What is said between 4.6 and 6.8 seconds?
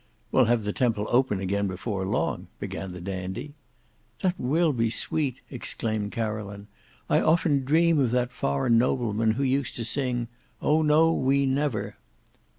be sweet," exclaimed Caroline.